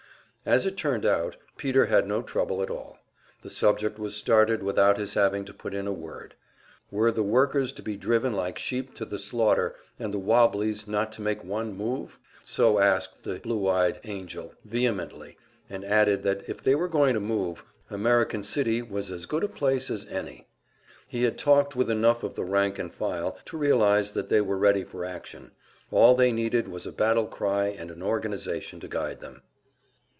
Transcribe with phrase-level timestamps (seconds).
[0.43, 2.97] As it turned out, Peter had no trouble at all;
[3.43, 6.33] the subject was started without his having to put in a word.
[6.89, 11.11] Were the workers to be driven like sheep to the slaughter, and the "wobblies" not
[11.11, 12.17] to make one move?
[12.43, 15.37] So asked the "Blue eyed Angell," vehemently,
[15.69, 19.47] and added that if they were going to move, American City was as good a
[19.47, 20.47] place as any.
[21.07, 24.57] He had talked with enough of the rank and file to realize that they were
[24.57, 25.51] ready for action;
[25.91, 29.43] all they needed was a battle cry and an organization to guide them.